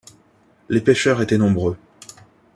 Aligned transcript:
Les 0.69 0.81
pêcheurs 0.81 1.21
étaient 1.21 1.37
nombreux. 1.37 1.77